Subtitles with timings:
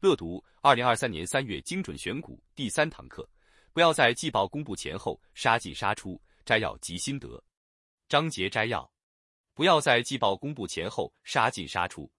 [0.00, 3.28] 乐读二零二三年三月精准选股第三堂课，
[3.72, 6.20] 不要在季报公布前后杀进杀出。
[6.44, 7.42] 摘要及心得。
[8.08, 8.90] 章节摘要：
[9.52, 12.10] 不要在季报公布前后杀进杀出。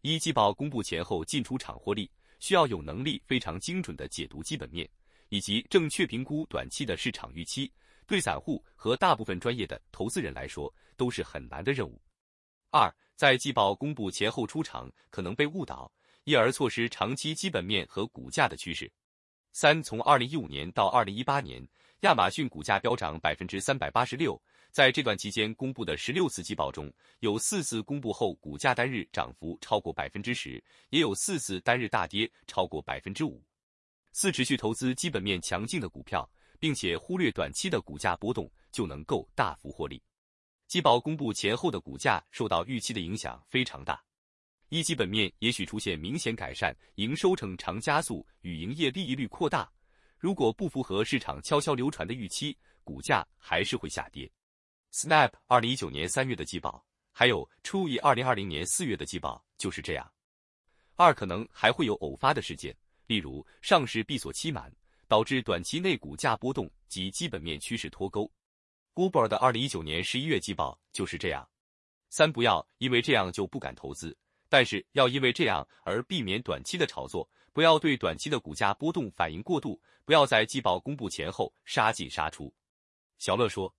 [0.00, 2.10] 一季报公布前后进出场获利，
[2.40, 4.88] 需要有能力非常精准的解读基本面，
[5.28, 7.72] 以及正确评估短期的市场预期。
[8.08, 12.00] 对散户和大部分专业的投资人来说，都是很难的任务。
[12.70, 15.88] 二，在季报公布前后出场可能被误导，
[16.30, 18.90] 因而错失长期基本面和股价的趋势。
[19.52, 21.66] 三，从二零一五年到二零一八年，
[22.02, 33.42] 亚马逊股价飙涨百分之三百八十六，在这段期间公布的十六次季报中，有四次公布后股价单日涨幅超过百分之十，也有四次单日大跌超过百分之五。
[34.12, 36.30] 四，持续投资基本面强劲的股票。
[36.60, 40.02] 并且忽略短期的股价波动，就能够大幅获利。
[40.68, 44.04] 季报公布前后的股价受到预期的影响非常大。
[44.70, 49.70] 一基本面也许出现明显改善，营收成长加速与营业利益率扩大。
[50.18, 54.30] 如果不符合市场悄悄流传的预期，股价还是会下跌。
[54.92, 60.10] Snap 二零一九年三月的季报，还有 True 二零二零年四月的季报就是这样。
[60.96, 62.74] 二可能还会有偶发的事件，
[63.06, 64.74] 例如上市闭锁期满。
[65.10, 68.30] 导致短期内股价波动及基本面趋势脱钩。
[68.94, 71.44] Uber 的二零一九年十一月季报就是这样。
[72.10, 74.16] 三不要因为这样就不敢投资，
[74.50, 82.52] 但是要因为这样而避免短期的炒作，不要对短期的股价波动反应过度，不要在季报公布前后杀进杀出。
[83.18, 83.72] 小乐说，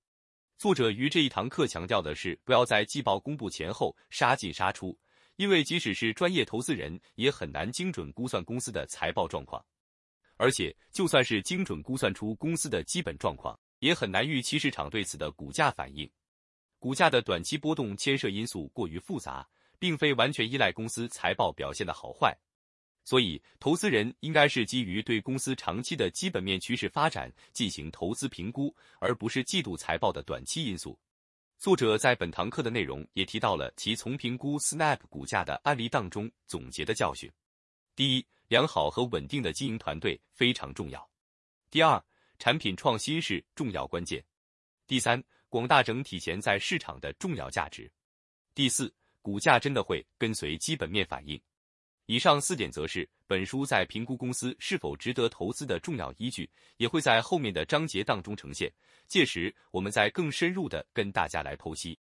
[0.58, 4.98] 作者于这一堂课强调的是不要在季报公布前后杀进杀出，
[5.36, 9.64] 因为即使是专业投资人也很难精准估算公司的财报状况。
[10.38, 16.10] 而且，就算是精准估算出公司的基本状况，也很难预期市场对此的股价反应。
[16.80, 19.48] 股价的短期波动牵涉因素过于复杂，
[19.82, 22.38] 并非完全依赖公司财报表现的好坏。
[23.04, 30.96] 所以，投资人应该是基于对公司长期的基本面趋势发展进行投资评估，而不是季度财报的短期因素。
[31.58, 37.28] 作者在本堂课的内容也提到了其从评估 Snap 股价的案例当中总结的教训。
[37.96, 38.26] 第一。
[38.52, 41.10] 良好和稳定的经营团队非常重要。
[41.70, 42.04] 第二，
[42.38, 44.22] 产品创新是重要关键。
[44.86, 47.90] 第三，广大整体潜在市场的重要价值。
[48.54, 51.40] 第四，股价真的会跟随基本面反应。
[52.08, 58.70] 以上四点则是本书在评估公司是否值得投资的重要依据，也会在后面的章节当中呈现。
[59.08, 61.98] 届时，我们再更深入的跟大家来剖析。